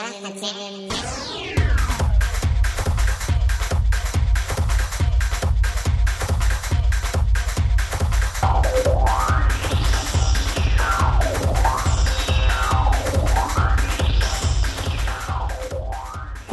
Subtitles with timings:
[0.00, 0.08] こん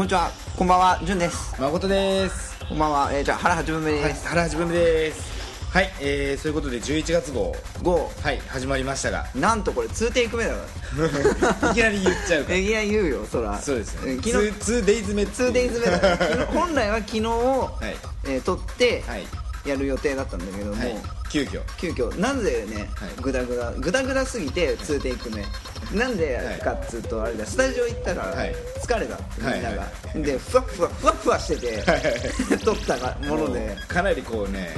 [0.03, 0.29] にちは。
[0.57, 0.99] こんばんは。
[1.05, 1.55] じゅんです。
[1.61, 2.59] 誠です。
[2.67, 5.71] こんばんは、えー、じゃあ原八分目はいです、原八分目です。
[5.73, 7.55] はい、えー、そういうことで11月号。
[7.81, 9.25] 5はい始まりましたが。
[9.35, 10.57] なんとこれ2テイク目だか
[11.71, 12.55] いきなり言っちゃうから。
[12.55, 13.59] らいや言うよそら。
[13.61, 14.01] そうですよ。
[14.03, 17.21] ねえー昨日 2, デイズ目 2days 目だ本来は昨日、い。
[17.21, 19.27] えー撮ってはい。
[19.65, 20.95] やる予定だったんだけども、はい。
[21.29, 21.61] 急遽。
[21.77, 22.17] 急遽。
[22.19, 23.09] なぜね、はい。
[23.21, 25.45] グダグダグダグダすぎて2テイク目。
[25.93, 28.55] なんでかっつうとあれだスタジオ行ったらはい。
[28.81, 31.83] 疲れたみんなが、はいでふわふわふわふわしてて
[32.63, 33.75] 撮ったもので。
[33.87, 34.73] かなりこうね、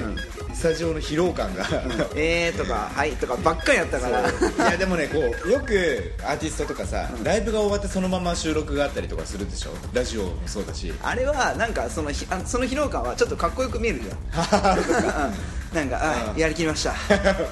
[0.60, 1.66] スタジオの疲労感が、
[2.18, 4.30] 「えー」とか「はい」とかばっかりやったから。
[4.30, 9.70] いやでもねこうよくアーティストとかさ、ライブが終わってそのまま収録があったりとかするでしょ？
[9.94, 10.94] ラジオもそうだし。
[11.02, 15.28] あれはなんかそのひあその疲労感はちょっとかっこよく見えるじゃん。
[15.30, 15.34] うん。
[15.74, 16.40] なんかあうん。
[16.40, 16.94] やりきりました。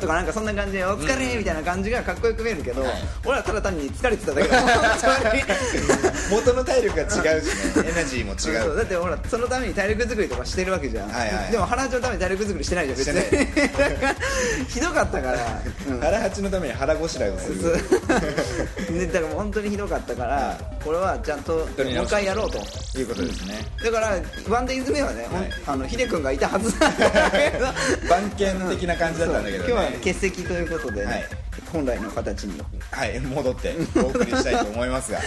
[0.01, 2.91] とかなんかそんな感じでお疲れみたいな感じがかっこよく見えるけど、はい
[3.23, 4.57] 俺はただ単に疲れてただけだ。
[6.29, 7.45] 元の体力が違うし
[7.77, 7.89] ね。
[7.89, 8.63] エナジーも違う。
[8.65, 11.51] そうだってほらそのために体力作りとかしてるわけじゃん、はいはい。
[11.51, 15.99] でも原八のために体力作りしてないじゃん別に ひどかったから、うん。
[15.99, 17.61] 腹八のために腹ごしらえをする。
[19.11, 22.57] だから本当にひどかったからこれはちゃんともう一回やろうと。
[22.99, 23.65] いうことですね。
[23.83, 24.17] だから
[24.49, 25.49] ワンデイズ目はね、はい。
[25.65, 27.65] あのヒデ君がいたはずなんだけど。
[28.09, 29.69] 番犬的な感じだったんだけどね。
[29.69, 31.25] 今日は欠席ということで、はい。
[31.71, 32.61] 本来の形に。
[32.91, 35.19] はい戻ってお送りしたいと思いますが。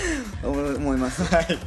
[0.42, 1.22] 思います。
[1.22, 1.58] はい。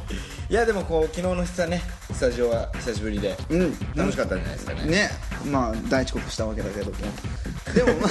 [0.50, 1.82] いやでもこう昨日の久ね
[2.12, 3.78] スタジオは久しぶりでうん。
[3.94, 4.84] 楽しかったんじゃないですかね。
[4.84, 5.10] ね
[5.44, 6.96] まあ大遅刻したわけだけども。
[7.74, 8.10] でもまあ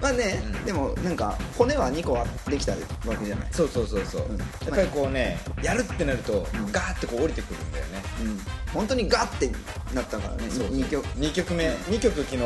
[0.00, 2.78] まあね、でもなんか骨は2個はできたわ
[3.16, 3.48] けじゃない。
[3.50, 4.38] そうそうそうそう、ん。
[4.38, 8.02] やっぱりこうねやるってなるとガーってこう降りてくるんだよね。
[8.22, 8.38] うん。
[8.72, 9.50] 本当にガッて
[9.94, 10.50] なったからね。
[10.50, 11.06] そう2曲。
[11.18, 12.42] 2曲目2曲昨日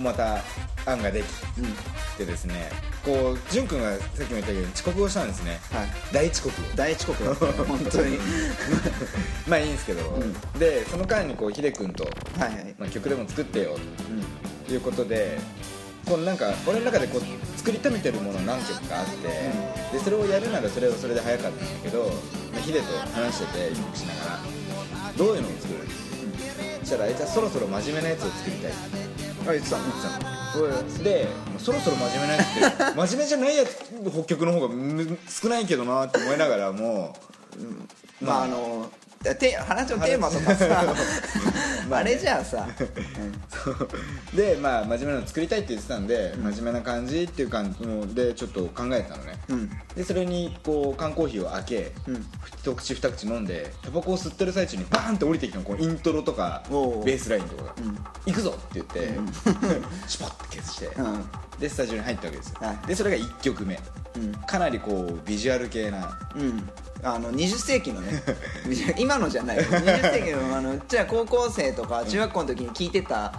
[0.00, 0.40] また
[0.86, 1.24] 案ができ
[1.58, 1.64] うん
[2.16, 2.70] てですね
[3.04, 5.58] こう潤くんがさっきも言ったけど遅刻をしたんですね。
[5.70, 5.88] はい。
[6.12, 6.76] 大遅刻を。
[6.76, 7.44] 大遅刻だった。
[7.46, 8.18] ね本当に。
[9.46, 10.58] まあいいんですけど、ん。
[10.58, 12.10] でその間にこうヒデ君と、は
[12.46, 12.74] いはい。
[12.78, 14.66] まあ、曲でも作ってようん。
[14.66, 15.38] ということで
[16.06, 19.28] このなんか俺の中でこう作りためてるもの何曲かあって、
[19.96, 22.04] でそれをやるならそれはそれで早かったんだけど、
[22.52, 24.40] まあ、ヒデと話してて一服しながら
[25.16, 25.80] どういうのを作る、
[26.80, 28.72] そしたらあいつはそろそろ真面目なやつを作りたい。
[28.72, 29.04] って
[29.48, 29.78] あ言ってた。
[29.78, 30.30] の言ってた。
[30.30, 30.33] の
[31.02, 33.76] でもうそろそろ真面目なやつって真面目じゃないやつ
[34.12, 37.16] 北極の方がむ少ないけどなって思いながらも
[37.58, 37.88] うん
[38.26, 38.90] まああの
[39.34, 40.94] て話のテーマとかさ。
[41.88, 42.66] まあねあれじゃあさ、
[43.48, 43.88] そう。
[44.36, 49.70] でまあ真面目なの作りたいって言ってたんで、真面目な感じっていう感じのでちょっと考えてたのね、うん。
[49.94, 52.26] でそれにこう缶コーヒーを開け、うん。
[52.58, 57.70] 一口二口飲んでタバコを吸ってる最中にバーンって降りてきたのこうイントロとかベースラインとかが。
[57.72, 59.18] ん「行くぞ!」って言って、
[60.08, 61.24] シュポッて消して、うん。
[61.60, 62.86] でスタジオに入ったわけですよ、はい。
[62.86, 63.78] でそれが1曲目、
[64.16, 64.32] うん。
[64.32, 66.68] かなりこうビジュアル系なうん
[67.04, 68.22] あの20世紀のね
[68.98, 69.62] 今のじゃないよ。
[69.64, 73.34] 20世紀のあのじゃあ高校生とか中学校の時に聞いてた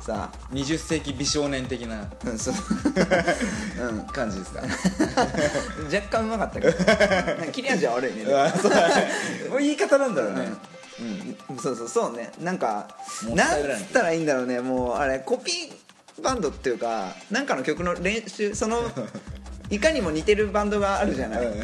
[0.00, 2.08] さ20世紀美少年的な。
[2.24, 2.54] うんそう。
[3.88, 4.62] うん感じですか。
[5.92, 6.84] 若干うまかったけど。
[6.84, 6.94] な
[7.34, 8.24] んか切れ味は悪いね。
[9.58, 10.52] 言い方なんだろうね、
[11.50, 11.58] うん。
[11.58, 12.30] そうそうそうね。
[12.40, 12.88] なんか
[13.24, 14.60] もなんつったらいいんだろうね。
[14.60, 18.82] もうあれコピーバンドっていうかなんかの曲の練習その
[19.70, 21.62] いかにも似てるバンドがあるじゃない、うん。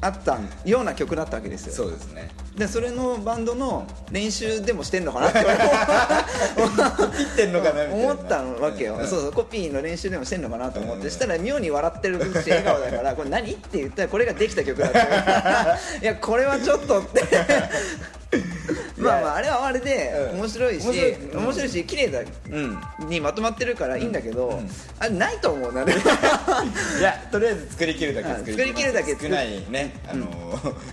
[0.00, 1.72] あったような曲だったわけですよ。
[1.72, 2.30] そうですね。
[2.56, 7.46] でそれのバンドの練習でもしてんのかなって切って。
[7.46, 9.06] んのかなみたいな思ったわけよ、うん。
[9.06, 13.52] そうそうコピーの練習でもしてんのかなと思って、したら妙に笑ってるし笑顔だからこれ何？
[13.52, 14.98] って言ったらこれができた曲だって。
[16.02, 17.22] いやこれはちょっとって
[18.98, 20.40] まあまああれはあれでうん。
[20.40, 22.20] 面白いし、面白いうん面白いし綺麗だ
[22.50, 23.08] うん。
[23.08, 24.60] にまとまってるからいいんだけど、
[24.98, 25.94] あれないと思うなね
[27.00, 30.28] いやとりあえず作り切るだけうん作り切るだけ少ないねあの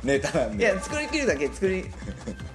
[0.03, 0.63] ネタなんで。
[0.63, 1.85] いや作り切るだけ作り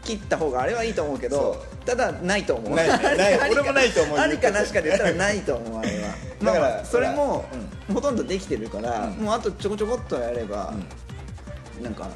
[0.04, 2.74] 切った方があれはいいと思うけどただないと思う。
[2.74, 4.18] ないない 俺もないと思う。
[4.18, 6.08] ありかなしかで言ったらないと思うあれは。
[6.42, 7.44] だからまあまあそれも
[7.92, 9.24] ほとんどできてるから、うん。
[9.24, 10.72] もうあとちょこちょこっとやれば、
[11.82, 12.08] なんか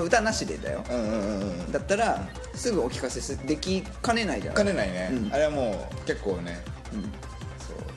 [0.00, 1.40] 歌なしでだよ、うんうんうん。
[1.40, 4.54] うんだったらすぐお聞かせすできかねないじゃん。
[4.54, 5.32] かねないね、うん。
[5.32, 6.60] あれはもう結構ね。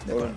[0.07, 0.19] そう。
[0.19, 0.31] だか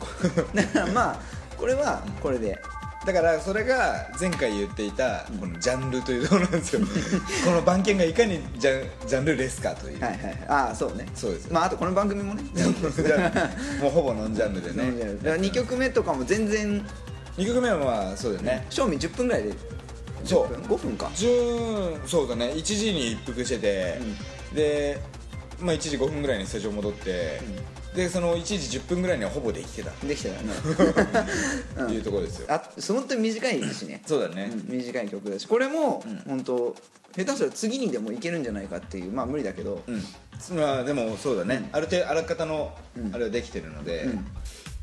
[0.54, 1.20] らだからまあ
[1.56, 2.58] これはこれで、
[3.06, 6.80] だからそれが前回言っていたこのジャンルというところなんですよ。
[7.44, 10.44] この番犬がいかにジャンジャンルレスかという、はいはいはい。
[10.48, 11.06] ああそうね。
[11.14, 12.42] そうですまああとこの番組もね。
[13.80, 15.14] もうほぼノンジャンルでね。
[15.22, 16.84] だから2曲目とかも全然。
[17.38, 19.52] 2曲目はまあそうだよね、賞味10分ぐらいで
[20.24, 20.46] そう。
[20.46, 20.96] 10分5分。
[20.96, 22.52] か10そうだね。
[22.54, 24.00] 1時に一服してて、
[24.54, 25.00] で、
[25.60, 27.40] まあ、1時5分ぐらいにスタジオ戻って、
[27.94, 29.90] でその1時10分ぐらいにはほぼできてた。
[30.06, 30.52] できたよね。
[31.84, 34.02] っ ていうところですよ、あ本当に短いしね。
[34.06, 34.76] そうだね、うん。
[34.76, 35.46] 短い曲だし。
[35.46, 36.76] これも本当
[37.16, 39.10] 下手したら次にでもいけるんじゃないかっていう。
[39.10, 39.82] まあ無理だけど。
[39.86, 40.56] うん。
[40.56, 43.14] まあでもそうだね、ある程度あらかたのうん。
[43.14, 44.08] あれはできてるので、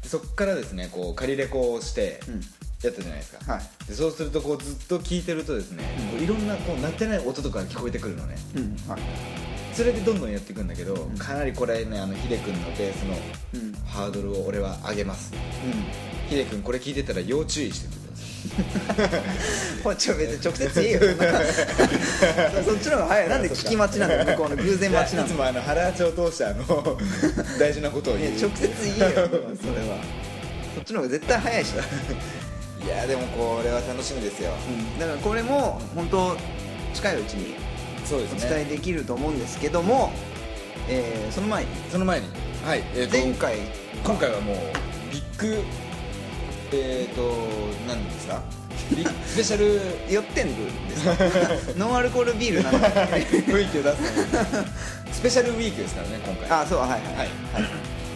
[0.03, 2.19] そっからですねこう仮レコをして。
[2.27, 2.41] うん
[2.85, 3.63] やったじゃないですか、はい。
[3.87, 8.35] でそうするとこうずっと聴いてるとですね、こういろんなこう鳴ってない音とかが聞こえてくるのね。
[8.55, 8.89] うん。
[8.89, 9.01] はい。
[9.73, 13.15] それでどんどんやっていくんだけど、かなりこれねあのヒデ君のベースの
[13.55, 13.73] うん。
[13.85, 15.33] ハードルを俺は上げます。
[16.29, 19.25] ヒデ君これ聞いてたら要注意しててください。
[19.83, 20.99] これちょ別に直接言えよ。
[22.65, 23.29] そっちの方が早い。
[23.29, 24.25] なんで聞き待ちなんだよ。
[24.25, 25.35] 向こうの偶然待ちなんだよ。
[25.35, 26.97] いつもあの原八を通してあの
[27.59, 29.07] 大事なことをいや言う直接言えよ。
[29.07, 29.97] それは。
[30.75, 31.73] そっちの方が絶対早いし
[32.85, 34.51] いやでもこれは楽しみですよ、
[34.99, 36.37] だからこれも本当
[36.93, 37.55] 近いうちに
[38.11, 40.11] お伝えできると思うんですけども、
[40.87, 41.69] えーその前に。
[41.91, 42.27] その前に。
[42.63, 43.57] はいえーと前回。
[44.03, 44.55] 今回はもう
[45.11, 45.63] ビッグ
[46.73, 47.35] えっ、ー、と
[47.87, 48.41] 何ですか？
[49.25, 49.81] スペシャル
[50.13, 50.55] 寄ってん
[50.87, 51.15] ですか？
[51.77, 54.03] ノンアルコールビールなんだ 雰囲気を出す
[55.11, 56.59] スペシャルウィークですからね今回。
[56.61, 56.99] あそうはいはい。
[57.01, 57.29] はい、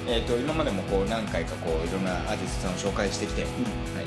[0.07, 3.51] えー、と今までもこう何回かこういろんなアーティストさんを紹介してきて、はい、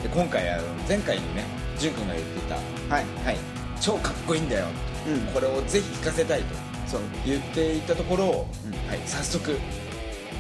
[0.03, 1.45] で今回あの前回にね
[1.79, 3.05] 潤君が言っていた、はい。
[3.25, 3.39] はい、
[3.81, 4.67] 超かっこいいんだよ、
[5.07, 5.21] うん。
[5.33, 6.55] これをぜひ聴かせたいと
[6.87, 7.01] そう。
[7.25, 8.89] 言っていたところを、うん。
[8.89, 9.57] はい、早速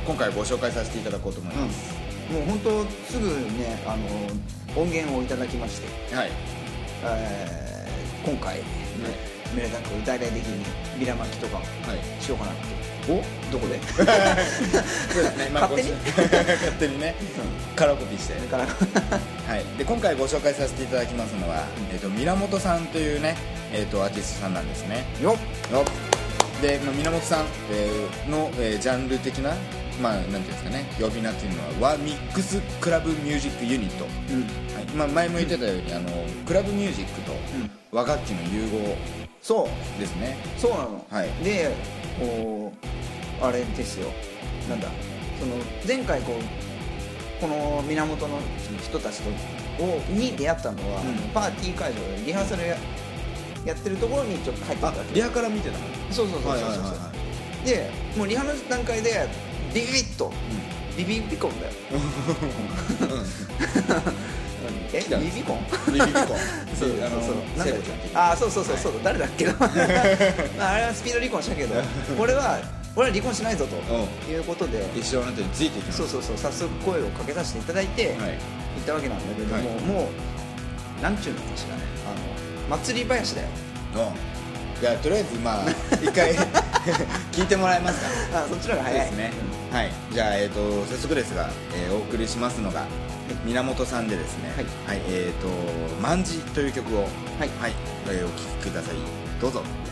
[0.06, 1.94] 今回ご紹介させていただこうと思います、
[2.32, 6.30] もう本当すぐねあの音源をいただきまして、はい。
[7.04, 7.71] えー
[8.24, 8.62] 今回、ね、
[9.54, 10.64] メレダック大々的に
[10.98, 12.22] ビラ巻きとかはい。
[12.22, 13.16] しようかなってお？
[13.50, 13.80] どこで？
[13.92, 15.90] そうですね、勝手に？
[16.06, 17.14] 勝手にね、
[17.74, 18.34] カラーコピーして、
[19.50, 23.36] はい、で今回ご紹介させていただきますのは、えー、と源さんというね、
[23.72, 25.04] えー、とアーティストさんなんですね。
[25.20, 25.36] よ
[25.70, 25.72] っ。
[25.72, 25.84] よ
[26.62, 29.52] でまあ源さん、えーの、えージャンル的な
[30.00, 30.86] まあなんていうんですかね。
[31.00, 34.42] 呼び名っていうのははミックスクラブミュージックユニット、うん。
[34.74, 34.84] はい。
[34.96, 36.08] まあ、前も言ってたように、あの
[36.46, 37.21] クラブミュージックと
[37.92, 38.96] 和楽器の融合。
[39.42, 39.66] そう
[40.00, 40.36] ですね。
[40.56, 41.28] そうなの、はい。
[41.44, 41.70] で
[42.18, 42.72] こ
[43.40, 44.10] うあれですよ。
[44.68, 44.88] なんだ。
[45.38, 45.56] その
[45.86, 46.36] 前回こう
[47.40, 48.38] この源の
[48.82, 49.30] 人たちと
[49.84, 51.14] をに出会ったのは、うん。
[51.34, 52.76] パーティー会場でリハーサルや
[53.66, 55.14] やってるところにちょっと入ってたあわけ。
[55.14, 55.84] リハから見てたの？
[56.10, 57.12] そうそうそうそうそう、はいはいはいは
[57.64, 59.28] でもうリハの段階で
[59.72, 60.32] ビビビッと、
[60.96, 61.72] ビビビコンだよ
[64.92, 65.58] え来たビビコン？
[65.88, 66.26] ビビ ビコン。
[66.78, 67.36] そうあのそう。
[67.56, 67.98] なんだっ聖子ちゃん。
[67.98, 68.16] っていうけ？
[68.18, 69.44] あそうそうそうそう、誰だっけ？
[69.46, 69.66] な ま
[70.68, 71.74] ああれはスピード離婚したけど
[72.18, 72.58] 俺は
[72.94, 78.14] 俺は離婚しないぞとういうことで一生あなたについていきそうそうそう早速声をかけさせていただいて、はい。
[78.16, 79.64] 行ったわけなんだけども、はい。
[79.84, 80.10] も
[81.00, 81.82] うなんちゅうのかしらね。
[82.06, 83.48] あの祭り林だよ。
[83.96, 84.80] うん。
[84.80, 85.64] じゃあとりあえずまあ
[86.02, 86.34] 一回
[87.32, 88.00] 聞いてもらえます
[88.30, 88.38] か？
[88.40, 89.00] あそっちの方が早い。
[89.06, 89.32] ですね。
[89.72, 89.90] はい。
[90.12, 92.84] じゃあ、えー、と早速ですが、えーお送りしますのが
[93.44, 94.52] 源さんでですね
[94.86, 95.00] はい。
[95.08, 95.48] えっ、と
[96.02, 97.08] 「万字」という曲をはい。
[97.60, 97.72] はい、
[98.08, 98.34] えーお聴
[98.64, 98.94] きください。
[99.40, 99.62] どうぞ「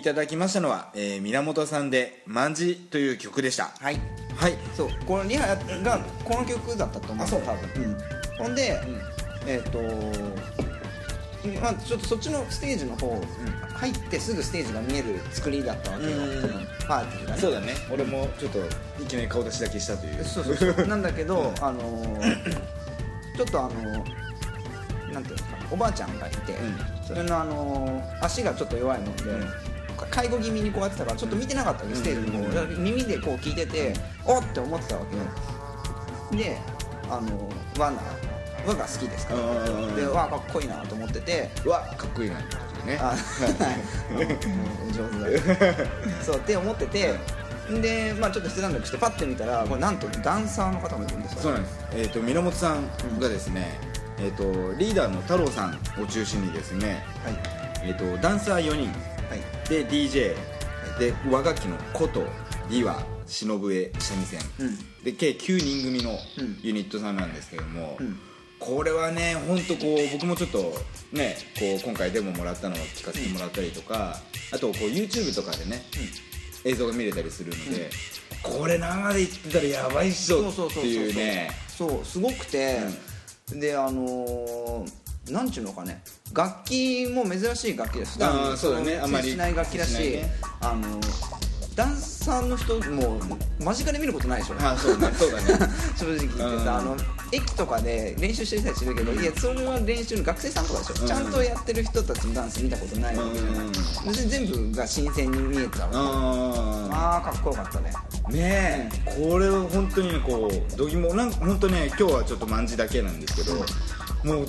[0.00, 3.70] いただきましたのは、えー、源さんで「万字」という曲でした。
[3.78, 4.00] はい。
[4.34, 4.56] はい。
[4.74, 4.88] そう。
[5.06, 7.42] このリハがこの曲だったと思うあそう。
[7.42, 7.98] 多分、うん、
[8.38, 8.80] ほんで、
[9.46, 9.78] えっ、と
[11.60, 13.20] まあちょっとそっちのステージの方、
[13.74, 16.16] 入ってすぐステージが見える作りだったわけよ、
[16.88, 17.38] パーティーがね。
[17.38, 17.74] そうだね。
[17.92, 18.58] 俺もちょっと
[19.02, 20.24] いきなり顔出しだけしたという。
[20.24, 20.84] そうそうそう。
[20.88, 22.54] なんだけど、あのー
[23.36, 27.06] ちょっとあのーなんていうのかなおばあちゃんがいて、うん。
[27.06, 29.24] それのあのー足がちょっと弱いもんで、
[30.10, 35.06] 介護気味にこうやってたからちょっと見てなかったわけ、ステージの耳でこう聞いてておっって思ってたわ
[36.30, 36.36] け。
[36.36, 36.58] よ、で
[37.08, 38.00] あのー和な
[38.66, 41.50] 和が好きですから、うんで和かっこいいなと思ってて。
[41.64, 42.98] うわかっこいいなってね。
[43.00, 43.14] あ
[44.92, 45.74] 上手だ
[46.22, 47.14] そうって思ってて。
[47.70, 51.42] でまあちょっと一段落してパッて見たらこれなんとダンサーの方もいるんですよ。
[51.42, 52.88] そうなんです、えー、と源さん
[53.20, 53.78] がですね、
[54.18, 57.34] えー、とリーダーの太郎さんを中心にですね、はい。
[57.84, 59.09] えー、とダンサー4人はい
[59.70, 60.34] で DJ
[60.98, 62.22] で和楽器の琴
[62.68, 65.04] 琵琶忍笛三味線、うん。
[65.04, 66.58] で計9人組のうん。
[66.60, 68.18] ユニットさんなんですけども、うん。
[68.58, 70.74] これはね本当こう僕もちょっと
[71.12, 74.16] ねこう今回デモもらったのを聞かせてもらったりとか、
[74.52, 75.82] あとこう YouTube とかでね、
[76.64, 77.90] 映像が見れたりするので、
[78.42, 81.52] これ生で言ってたらやばいっしょっていうね。
[81.68, 82.80] そうすごくて、
[83.54, 86.02] であのーなんちゅうのかね。
[86.34, 88.96] 楽器も珍しい楽器ですあーそうだね。
[88.96, 90.30] のあまり接しない楽器だし、ね。
[90.60, 91.40] あのー
[91.76, 93.18] ダンサーの人も
[93.60, 94.54] 間近で見ることないでしょ。
[94.58, 95.08] あそうね。
[95.12, 95.44] そうだね。
[95.96, 96.68] 正直言ってさ、うん。
[96.68, 96.96] あの
[97.32, 101.06] 駅とかで練習してたりするけど、いやそれは練習の学生さんとかでしょ、うん。
[101.06, 103.70] ちゃんとやってる人たちのダンス見たことないわけじゃない、う
[104.10, 104.12] ん。
[104.12, 107.92] で全部が新鮮に見えたわけあまあかっこよかったね。
[108.28, 109.28] ーねえ。
[109.28, 113.64] これは本当にねこうどぎもなんか本当ね今日はちょっと万字だけなんですけど、
[114.24, 114.46] もう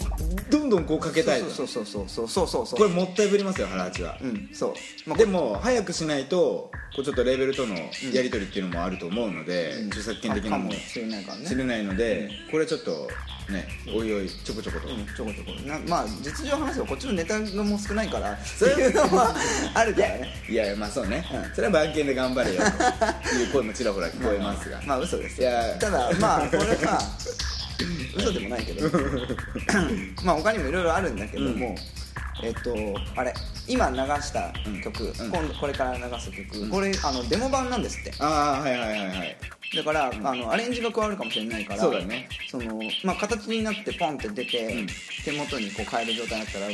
[0.50, 1.42] どんどんこうかけたい。
[1.42, 2.80] とそうそうそうそうそうそうそう。
[2.80, 7.76] これもったいぶりますよ原八は、うんそう、まあ、でも早くしないとこうちょっとレーベルとの
[8.14, 11.46] やり取りっていうのもあると思うので、著作権的なかのももしれないからね。
[11.46, 13.10] 知れないので、これちょっと
[13.52, 19.36] ねおいおいちょこちょこと、うんちょこちょこなまあ実情話せばこっちのネタがもう少ないからそういうのは
[19.74, 20.34] あるからね。
[20.50, 21.56] いやいやまあそうね、うん。
[21.56, 27.02] それは番犬で頑張れよという声もちらほら聞こえますが、 まあ嘘ですいやただまあこれは
[28.16, 28.90] 嘘でもないけど。
[30.24, 31.76] まあ他にもいろいろあるんだけども、
[32.44, 32.74] えっと、
[33.16, 33.34] あれ
[33.68, 34.52] 今流した
[34.84, 38.12] 曲、うん、今度これから流す曲、うん、これあのデモ版なんですって。
[38.20, 39.38] ああはいはいはいはい。
[39.76, 42.28] だから、うん、あのアレンジが加わるかもしれないからそうだね。
[42.50, 44.86] その、まあ、形になってポンって出て、
[45.24, 46.68] 手元にこう変える状態になったら、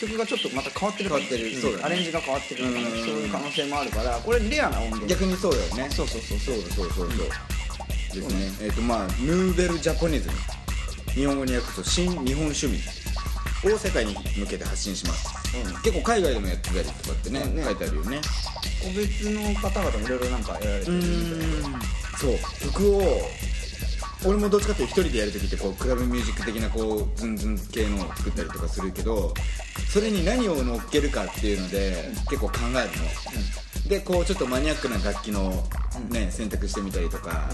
[0.00, 5.06] 曲がちょっとまた変わってる変わってる、そうだね、アレンジが変わってるそういう可能性もあるからこれレアな音源。
[5.06, 5.90] 逆にそうだよね。
[5.90, 6.56] そうそうそうそう。
[6.56, 7.28] そうそうそう
[8.14, 8.66] ですね。
[8.66, 10.34] えっ、とまあヌーベルジャポニズム。
[11.14, 12.78] 日本語に訳すと新日本趣味。
[13.62, 15.82] を世界に向けて発信します、うん。
[15.82, 17.62] 結構海外でもやってたりとかってね,、ね。
[17.62, 18.20] 書いてあるよね。
[18.82, 21.80] 個別の方々もいろいろなんかやられてるみたいな。
[22.18, 22.38] そう。
[22.72, 23.02] 曲を
[24.26, 29.32] 俺もどっちかっていうと一人でやる時ってこうクラブミュージック的なこうズンズン系のを作ったりとかするけど
[29.88, 32.90] それに何を乗っけるかっていうので結構考える
[33.84, 35.50] の、でこうちょっとマニアックな楽器の、
[36.10, 37.48] ね選択してみたりとか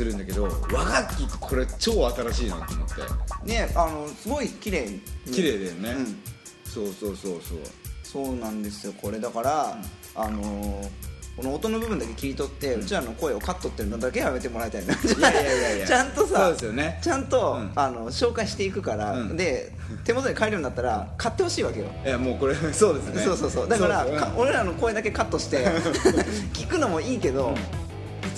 [0.00, 3.46] するんだけど和楽器これ超新しいなと思って。
[3.46, 5.00] ねあのすごい綺麗に。
[5.30, 6.22] 綺麗だよね、うん。
[6.64, 7.58] そうそうそうそう。
[8.02, 9.20] そうなんですよこれ。
[9.20, 9.76] だから、
[10.14, 10.88] あのー
[11.36, 14.92] この音の部分だけ切り取って、うちらの声をカットってるのだけやめてもらいたいな。
[14.92, 17.00] いやいやいや ちゃんとさそうですよね。
[17.02, 17.72] ちゃんと、うん。
[17.76, 19.36] あの紹介していくから、うん。
[19.36, 19.72] で
[20.04, 21.86] 手元に買えるようになったら買ってほしいわけよ。
[22.04, 23.22] いやもうこれ そうですね。
[23.22, 23.68] そうそうそう。
[23.68, 24.16] だからそう。
[24.18, 25.66] か俺らの声だけカットして
[26.52, 27.54] 聞くのもいいけど、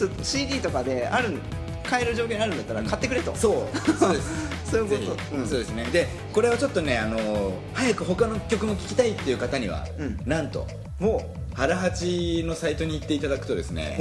[0.02, 1.38] ちょっと CD とかである
[1.84, 3.78] 買える状況にあるんだったら買ってくれと、そう。
[3.92, 4.50] そうです。
[4.68, 5.36] そういうこと。
[5.36, 5.46] うん。
[5.46, 5.84] そうですね。
[5.92, 10.18] でこれをちょっとねあの早く他の曲も聴きたいっていう方には、うん。
[10.26, 10.66] なんと
[10.98, 13.96] も原八のサイトに行っていただくとですうね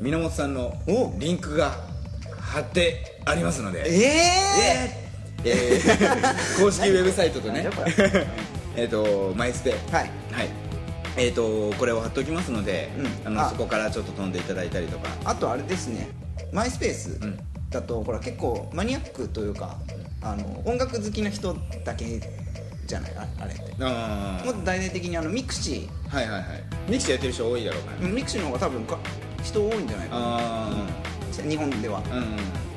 [0.00, 1.14] 源さんのお。
[1.18, 1.76] リンクが
[2.40, 3.84] 貼ってありますので。
[3.86, 5.00] ええ
[5.44, 5.50] えー。
[5.50, 6.58] えー。
[6.60, 7.68] 公式ウェブサイトとね。
[8.74, 10.10] えっとマイスペはい。
[10.32, 10.71] はい
[11.16, 12.90] えー、とこれを貼っておきますので、
[13.26, 13.36] うん。
[13.36, 13.44] ああ。
[13.44, 15.08] のそこからちょっと飛んでいただいたりとか。
[15.24, 16.08] あとあれですね。
[16.52, 17.38] マイスペースん。
[17.70, 19.78] だとこれ結構マニアックというか
[20.22, 22.20] あの音楽好きな人だけ
[22.86, 23.12] じゃない？
[23.16, 23.62] ああれって。
[23.62, 26.64] もっと大々的にあの mixi はいはいはい。
[26.88, 27.96] mixi やってる人多いだろうから。
[27.98, 28.98] ねー mixi の方が多分か
[29.42, 30.20] 人多いんじゃないかな。
[30.38, 30.86] あ
[31.48, 32.02] 日本では。
[32.10, 32.36] あうん。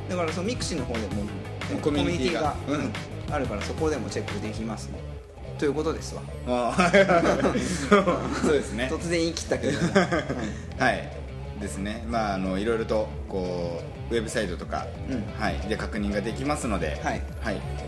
[0.10, 2.92] だからその mixi の方でもコミュニティがうん。
[3.34, 5.00] あるからそこでもチェックできますね
[5.58, 6.22] ということですわ。
[6.48, 7.46] あー。
[8.42, 8.90] そうですね。
[8.92, 9.78] 突然言い切ったけど、
[10.78, 11.26] はい。
[11.60, 12.04] ですね。
[12.08, 15.24] まああのいろいろとこうウェブサイトとか、うん。
[15.40, 17.22] はい、で確認ができますので、はい。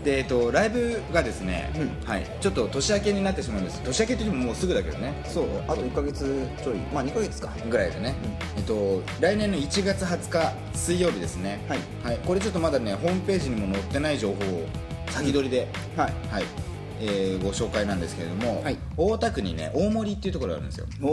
[0.02, 2.08] でえっと、ライブがですね、うん。
[2.08, 3.82] はい、ちょっと年明けになってしまうんです。
[3.82, 5.22] 年明けって言ってももうすぐだけどね。
[5.26, 5.44] そう。
[5.68, 6.24] あと1か月
[6.62, 6.76] ちょい。
[6.92, 7.50] まあ2か月か。
[7.68, 8.14] ぐらいでね、
[8.56, 11.60] えっと、来年の1月20日水曜日ですね、
[12.02, 12.18] はい。
[12.26, 14.66] これちょっとまだねホームページにも載ってない情報を
[15.10, 16.12] 先取りで、はい。
[16.30, 16.67] はい
[17.00, 18.78] えーご紹介なんですけれども、はい。
[18.96, 20.86] 大田区にね大森っていうところがあるんですよ。
[21.02, 21.06] お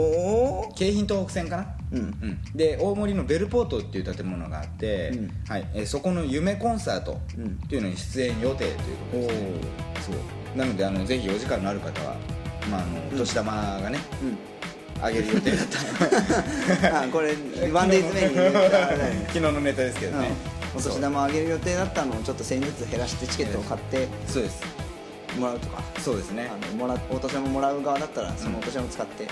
[0.68, 1.66] お京浜東北線かな？
[1.92, 2.42] うん。
[2.54, 5.30] で大森のベルポートっていう建物があって、うん。
[5.48, 5.66] はい。
[5.74, 8.78] えーそこの夢コンサートうんっていうのに出演予定というこ
[9.12, 9.50] とですね、
[10.06, 10.12] そ
[10.54, 10.58] う。
[10.58, 12.16] なのであのぜひお時間のある方は、
[12.70, 14.38] まあ、あの年玉がね、うん。
[15.02, 15.66] あげる予定だっ
[16.80, 17.02] た。
[17.04, 17.34] あこれ
[17.70, 20.30] ワンデイズ目に言っね昨日のネタですけどね、
[20.74, 24.08] うん、お年玉あげる予定だったのをちょっと1000円ずつ減らしてチケットを買って。
[24.26, 24.75] そうです
[25.36, 25.82] もらうとか。
[26.00, 26.50] そうですね。
[26.52, 29.28] あのもらお年玉もらう側だったらそのお年玉使って、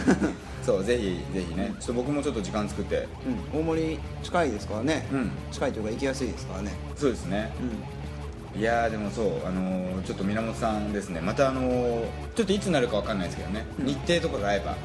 [0.64, 1.74] そうぜひぜひね。
[1.80, 3.06] ちょっと僕もちょっと時間作って。
[3.52, 5.30] うん、大森近いですからね、うん。
[5.52, 6.72] 近いというか行きやすいですからね。
[6.96, 7.52] そうですね。
[7.60, 11.20] ういやーでもそうあのーちょっと源さんですね。
[11.20, 12.04] またあのー
[12.36, 13.86] ちょっといつになるかわかんないですけどね、うん。
[13.86, 14.78] 日程とかが合えば、はい。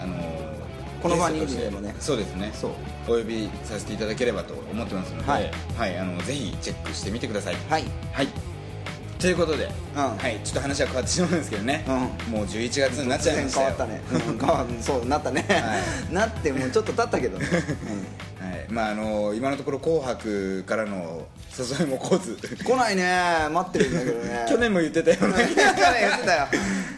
[0.00, 0.50] あのー
[1.02, 1.94] この場にでもね。
[1.98, 2.50] そうですね。
[2.52, 2.70] そう。
[3.08, 5.50] お呼びさせていただければと思ってますので、はい。
[5.78, 5.98] はい。
[5.98, 7.56] あのぜひチェックしてみてください。
[7.70, 7.84] はい。
[8.12, 8.28] はい
[9.20, 10.16] ということで、うん。
[10.16, 13.66] はい、ちょっと話は変わってしまうんですけどね、うもう11月になっちゃいましたよ。
[13.66, 14.00] 変わったね、
[14.74, 17.46] うん、 そうなったね、は なってもうちょっと経ったけどね、
[18.40, 18.66] はい。
[18.70, 21.26] まああの今のところ「紅白」からの
[21.58, 22.30] 誘いも来ず。
[22.30, 23.48] うん来ないね。
[23.50, 24.46] 待ってるんだけどね。
[24.48, 25.20] 去年も言ってたよね。
[25.20, 26.48] 去年言ってたよ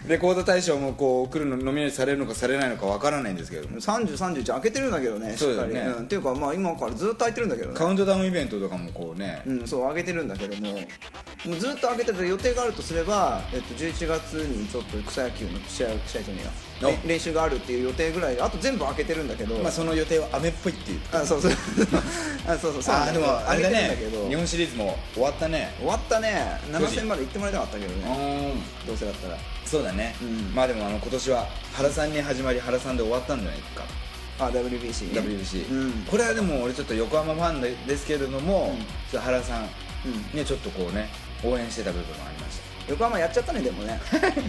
[0.09, 5.75] レコード大賞もこう来るのノミネートされるのかされないのかわからないんですけども3031開けてるんだけどねしっかり。
[5.75, 7.75] そうん、っていうかまあ今からずっと開いてるんだけどね。
[7.77, 10.73] カウントダウンイベントとかもこうね、うん、そう上げてるんだけども。
[10.73, 21.01] もうずっと上げてて予定があるとすれば、えっと、11月にちょっと草野球の試合試合じゃねえやれお練習があるっていう予定ぐらいであと全部開けてるんだけど、まあその予定は雨っぽいっていう。
[21.13, 21.53] あそうそう。
[22.47, 22.83] あそうそう。
[22.83, 23.97] そうあーでもあれだね。
[23.99, 24.29] けど。
[24.29, 25.75] 日本シリーズも終わったね。
[25.79, 26.61] 終わったね。
[26.73, 29.37] 巨人7戦まで行ってもらいたかったけどうねんどうせだったら
[29.73, 30.55] そうだね、うん。
[30.55, 33.85] まあでもあの今年は原さんに始まり原さんで終わったんじゃないか。
[34.39, 35.93] あ WBC ね WBC、うん。
[36.05, 38.77] これはでも俺ちょっと横浜ファンでですけれども、うん。
[38.77, 40.37] ちょっと原さんうん。
[40.37, 41.09] ねちょっとこうね
[41.43, 42.91] 応援してた部分もありました。
[42.91, 43.99] 横浜やっちゃったねでもね。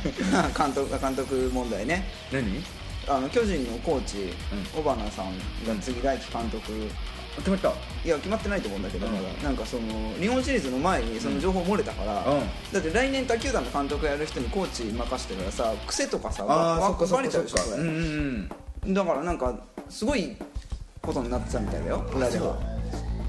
[0.58, 2.04] 監督監督問題ね。
[2.30, 2.62] 何？
[3.08, 4.34] あの巨人のコーチ、
[4.76, 6.90] う尾花さんが次来季監督
[7.38, 7.70] 決まった？
[8.06, 9.14] いや決まってないと思うんだけど、うん。
[9.14, 9.84] まだなんかその
[10.20, 12.40] 日本シリーズの前にその情報漏れたから、うん。
[12.72, 18.94] だって来年他球団の監督やる人にコーチ任してからさ癖とかさわっかそっかバレちゃうでしょそれ。
[18.94, 19.56] だからなんか
[19.90, 20.36] すごい
[21.02, 22.58] ことになってたみたいだよ裏では。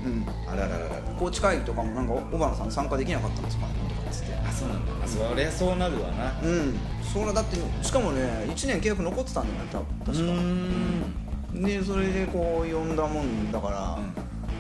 [0.05, 0.09] う。
[0.09, 0.27] ん。
[0.49, 0.89] あらららら。
[1.19, 4.35] コーチ会議とかもなんか尾花さん参加できなかったんですかねとかっつって。
[4.35, 4.93] あそうなんだ。
[5.05, 6.41] あそりゃそうなるわな。
[6.43, 6.79] うん。
[7.13, 9.87] それだってしかもね1年契約残ってたんだよね多分。
[10.15, 10.33] 確か。
[10.33, 11.24] ん
[11.55, 13.99] でそれでこう呼んだもんだから、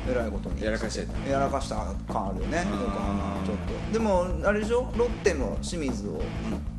[0.08, 0.62] えらいことに。
[0.62, 1.30] やらかしちゃった。
[1.30, 1.76] やらかした
[2.12, 3.92] 感あるよねうん横浜ちょっと。
[3.92, 4.92] でもあれでしょ？
[4.96, 6.22] ロッテの清水を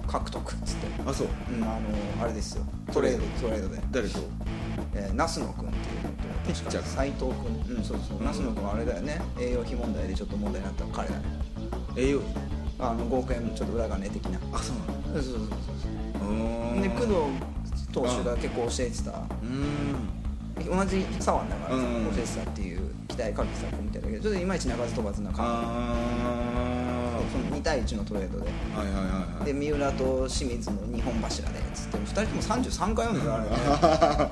[0.08, 1.28] 獲得っつって、あそう。
[1.54, 1.80] うん、あの
[2.23, 2.63] あれですよ。
[2.93, 3.47] トレード。
[3.47, 4.19] トレードで、誰と？
[4.93, 6.15] えー、ナスノ君っていうのと
[6.47, 6.84] ピッチャー。
[6.84, 7.25] 斎藤
[7.67, 7.75] 君。
[7.78, 9.21] うんそうそうナスノ君はあれだよね。
[9.39, 11.23] 栄養費問題でちょっと問題になった彼だね
[11.97, 12.21] 栄養？
[12.80, 14.39] あの5億円ちょっと裏金的な。
[14.54, 14.93] あそうなの。
[15.15, 15.47] そうそうそう
[16.21, 16.30] そう。
[16.30, 16.82] うん。
[16.82, 17.13] で工藤
[17.95, 25.45] 投手が結構教えてたうん同じ左腕だからさ、うん教えてたっていう期待かけてた子みたいだけどちょっといまいち鳴かず飛ばずな感
[27.25, 34.31] じその2対1のトレードではいはいはいはいで三浦と清水の2本柱でっつって2人とも33回読んでるから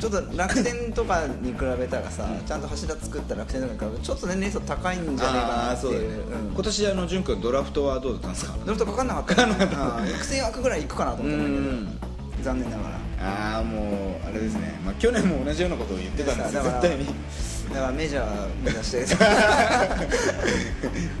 [0.00, 12.07] ちょっと楽天とかに比べたらさちゃんと柱作った楽天とかに比べちょっと年齢層高いんじゃねえかなっていうああそうだねうん今年あの潤君ドラフトはどうだったんですかドラフトかかんなかった育成枠ぐらいいくかなと思ったんだけど
[12.48, 12.98] 残念ながら。
[13.20, 16.62] ああもうあれですね、まあ、去年も同じようなことを言ってたんですよ。
[16.62, 17.06] だから絶対に。
[17.68, 19.16] だからメジャー目指して。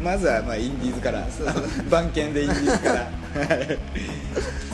[0.02, 1.26] まずはまあインディーズから。
[1.90, 2.94] 番犬でインディーズから。
[2.94, 3.04] は
[3.60, 3.78] い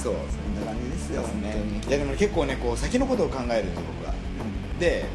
[0.00, 1.22] そうそんな感じですよ。
[1.22, 1.56] 本ね。
[1.88, 4.14] いやでも結構ねこう先のことを考えるんですよ僕は。
[4.78, 5.06] で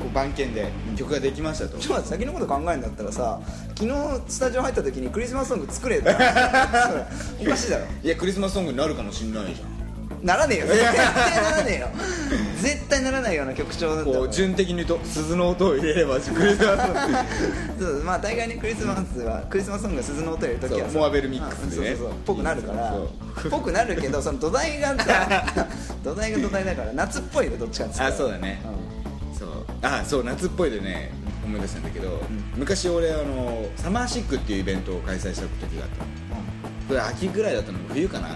[0.00, 1.76] こう番犬で曲ができましたと。
[1.76, 3.40] ちょっと先のこと考えるんだったらさ
[3.76, 3.94] 昨日
[4.28, 6.08] スタジオ入った時にクリスマスソング作れって。
[7.42, 7.84] おかしいだろ。
[8.02, 9.77] いやクリスマスソングになるかもしんないじゃ
[10.22, 10.66] ならねえよ。
[10.66, 10.96] 絶対
[11.42, 11.88] ならねえよ。
[12.60, 21.90] 絶対ならないような曲調だったこう順的に言うと鈴の音を入れればクリスマスそうまあ大概ねクリスマスはクリスマスソングが鈴の音入れる時はモアベルミックスでね。
[21.92, 22.94] うんそうそうそうぽくなるから
[23.50, 25.46] ぽくなるけどその土台がさ
[26.02, 28.60] 土台が土台だから夏っぽいよどっちかっつあそうだね。
[29.32, 29.38] うん。
[29.38, 29.48] そう。
[29.82, 31.12] あそう夏っぽいでね
[31.44, 32.20] 思い出したんだけど、
[32.56, 36.08] 昔俺あのサマーシックっていうイベントを開催した時があったの。
[36.88, 38.28] これ秋ぐらいだったの冬かな、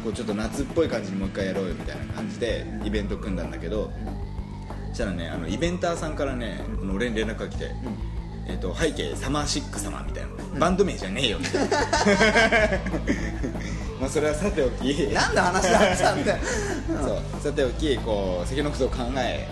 [0.00, 3.92] こうちょっと夏っぽい感じにもう一回やろうよみたいな感じでイベント組んだんだけど
[4.88, 7.70] そししたらねあのイベンターさんからね、この俺に連絡が来て、
[8.48, 11.76] えっと背景サマーシック様みたいな、バンド名じゃねえよみたいな。
[14.00, 16.38] まあそれはさておき何の話だったんだよ
[17.06, 17.40] そう。
[17.40, 19.46] さておきこう先のことを考え、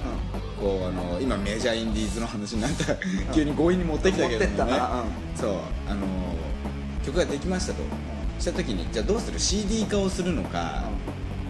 [0.61, 2.97] こうあの今メジャーインディーズの話になった。
[3.33, 4.49] 急に強引に持ってきたけどもね。
[4.49, 4.65] 持ってった。
[4.65, 5.05] な
[5.37, 5.53] そう。
[5.89, 6.07] あの
[7.05, 7.83] 曲ができましたと
[8.39, 10.85] した時にじゃあどうする？CD 化をするのか、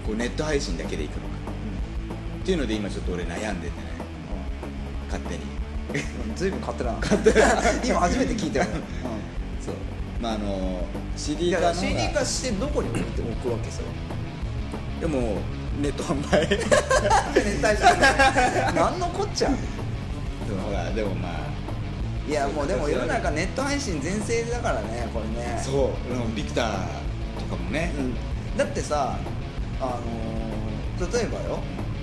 [0.07, 1.35] こうネット配信だけでいくのか、
[2.43, 3.89] っていうので今ちょっと俺悩んでてね。
[5.09, 5.41] 勝手に。
[6.31, 7.33] うんずいぶん買ってな買って
[7.85, 8.67] 今初めて聞いたよ、
[9.65, 9.75] そう。
[10.21, 10.83] まああの
[11.17, 13.87] い CD や化の CD 化してどこに置いて置くわけそれ？
[15.01, 15.39] でも
[15.81, 16.47] ネット販売。
[16.47, 16.63] でも
[17.35, 17.77] 絶対
[18.75, 19.49] 何のこっちゃ？
[19.49, 21.33] ほらでもまあ
[22.29, 25.61] いやもうでも世の中ネット配信全盛だからねこれね。
[25.65, 26.69] そうでもビクター
[27.39, 28.03] とかもね、う
[28.55, 29.17] ん、だってさ
[29.81, 30.59] あのー
[30.99, 31.61] 例えばよ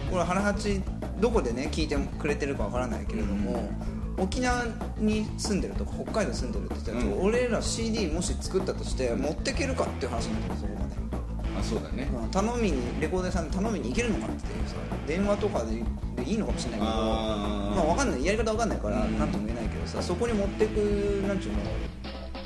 [0.09, 0.81] これ花八
[1.19, 3.69] どこでね聞いてくれてるかわからないけれども、
[4.17, 4.63] 沖縄
[4.97, 7.23] に住んでるとか北海道に住んでるって言ったら、うん。
[7.25, 10.95] 俺ら CD もし作ったとして持ってけるかっていう話になってるそこまで、
[11.59, 12.31] あそうだね、うん。
[12.31, 14.75] 頼みにレコード屋さんに頼みに行けるのかっていうさ
[15.07, 15.83] 電話とかで
[16.23, 16.97] でいいのかもしれないけどま
[17.81, 18.25] あわかんない。
[18.25, 19.19] やり方わかんないからうん。
[19.19, 19.54] 何とも言え
[19.85, 20.77] どさそこに持ってく
[21.27, 21.59] なんちゅうの？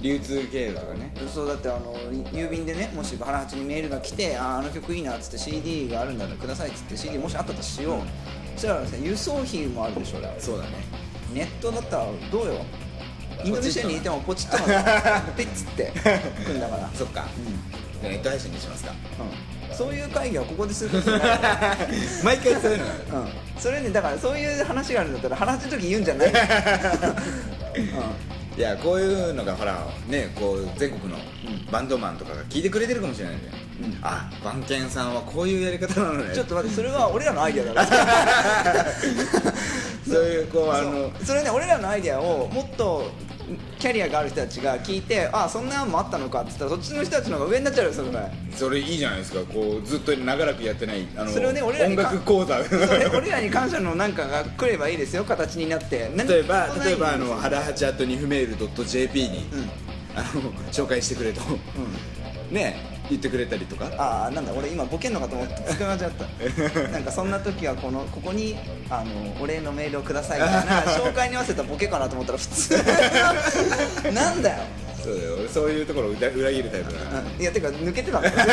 [0.01, 1.13] 流通経路とかね。
[1.33, 1.93] そうだってあの
[2.31, 7.99] 郵便でねもし原八にメールが来て「ああの曲いいな」っつって CD があるんだらくださいっつって CD もしあったとしよう、
[8.55, 10.69] そしたらさ輸送費もあるでしょそうだね。
[11.33, 12.65] ネットだったらどうよ？
[13.43, 14.57] インドネシアにいてもポチッと
[15.37, 15.93] ピッつって
[16.45, 17.25] 来んだから、 そっか、
[18.01, 18.91] じゃあネット配信にしますか。
[18.91, 18.97] うん、
[19.79, 21.77] そういう会議はここですることじゃない
[22.21, 22.83] 毎回そういうの。
[23.21, 26.33] うん、それねだからそういう話があるんだったら話の時言うんじゃない、
[28.57, 31.17] いやこういうのがほらねこう全国の
[31.71, 33.53] バンドマンとかが聞いてくれてるかもしれないんだよ、
[34.01, 36.35] あ番犬さんはこういうやり方なのね。
[36.35, 38.85] ちょっと待ってそれは俺らのアイデアだから
[40.05, 43.09] そういうこうあのそれね俺らのアイデアをもっと
[43.79, 48.09] キャリアがある人たちが聞いてあそんな案もあったのかって言ったらそっちの人たちの方が上になっちゃうよそれ
[48.51, 49.39] それいいじゃないですか。
[49.41, 52.63] こうずっと長らくやってないあのそれをね俺らに音楽講座。
[52.63, 56.11] それ俺らに感謝のなんかが来ればいいですよ形になって。
[56.15, 59.69] 何例えば例えばあのハラハチアットニフメール .jp に、うん。
[60.15, 61.41] あの紹介してくれと、
[62.51, 63.89] ね言ってくれたりとか。
[63.97, 66.89] ああなんだ俺今ボケんのかと思って使い間違った。
[66.91, 68.57] なんかそんな時はこのここに
[68.89, 72.77] あのお礼のメールをくださいみたいな 紹介に合わせたボケかなと思ったら普通。
[74.13, 74.63] なんだよ。
[75.03, 75.35] そうだよ。
[75.39, 78.43] 俺そういうところを裏裏切るタイプだな、いやてか抜けてたんだよ考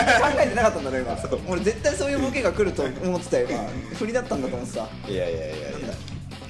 [0.41, 1.19] えてなかったんだろ今。
[1.49, 3.69] 俺絶対そういうボケが来ると思ってたよ今。
[3.99, 4.89] 振りだったんだと思ってた。
[5.09, 5.57] いやいやいやいや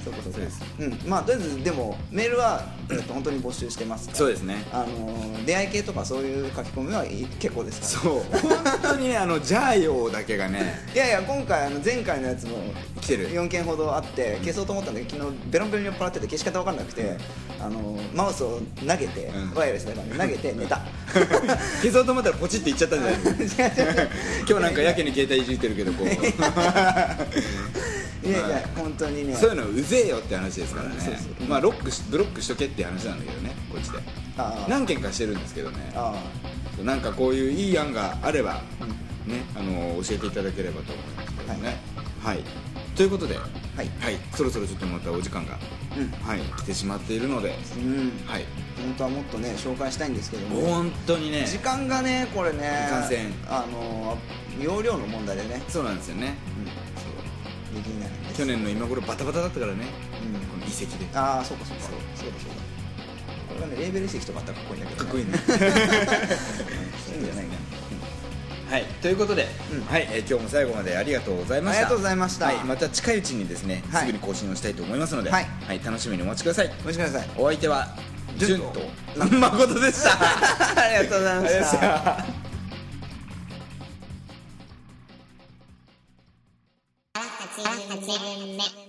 [0.07, 0.51] そうかそうかそうで。
[0.51, 1.09] すうん。
[1.09, 4.17] まあとりあえずでもメールは、えっと、本当に募集してますから。
[4.17, 4.65] そうですね。
[4.71, 8.13] あの出会い系とかそういう書き込みはいい結構ですから。
[8.13, 8.23] そう。
[8.39, 10.75] 本当にねあのジャーヨーだけがね。
[10.93, 12.57] いやいや今回あの前回のやつも
[13.01, 13.29] 来てる。
[13.31, 17.17] 4件ほどあって消そうと思ったんだけど昨日ベロンベロンに酔っ払ってて消し方分かんなくて
[17.59, 19.53] あのマウスを投げて、うん。
[19.53, 20.81] ワイヤレスだから投げて寝た。
[21.81, 23.43] 消そうと思ったらポチっていっちゃったんじゃない違う違う違
[24.03, 24.09] う。
[24.47, 26.07] 今日なんかやけに携帯いじってるけどこう
[28.27, 29.35] いやいや本当にね。
[29.35, 30.95] そういうのうぜえよって話ですからね。
[31.47, 33.99] まあロックしブロックしとけって話なんだけどねこっちで。
[34.67, 35.91] 何件かしてるんですけどね。
[35.95, 36.13] あ
[36.83, 38.61] なんかこういういい案があれば、
[39.25, 41.77] ねあの教えていただければと思いますけどね。
[42.23, 42.43] はい、
[42.95, 43.43] ということでは
[43.75, 43.87] はい。
[44.15, 45.57] い、そろそろちょっとまたお時間が、
[45.97, 46.09] うん。
[46.27, 46.39] はい。
[46.39, 48.11] 来てしまっているのでうん。
[48.25, 48.45] はい。
[48.75, 50.61] 本当はもっとね紹介したいんですけども。
[50.61, 51.45] 本当にね。
[51.45, 54.17] 時間がねこれねいかんせんあの
[54.61, 56.35] 容量の問題でね、そうなんですよね
[58.37, 59.85] 去年の今頃バタバタだったからね、
[60.23, 61.07] うんこの遺跡で。
[61.17, 61.83] ああそうかそうか。
[61.83, 62.55] そうそうだそうだ
[63.49, 65.31] これがねレーベル遺跡とかあったらかっこいいんだけど、かっこいいね。
[67.07, 67.57] そういうんじゃないね
[68.69, 69.85] はい、ということで、うん。
[69.85, 71.79] はい、えー今日も最後までありがとうございました。
[71.79, 72.45] ありがとうございました。
[72.47, 74.01] はい、また近いうちにですね、はい。
[74.01, 75.47] すぐに更新をしたいと思いますので、はい。
[75.83, 76.67] 楽しみにお待ちください。
[76.67, 77.29] お待ちください。
[77.37, 77.87] お相手は
[78.37, 78.79] ジュンと。
[79.15, 79.37] ジュンと。
[79.37, 80.11] 誠で した。
[80.11, 82.36] ありがとうございました
[88.07, 88.86] た8分目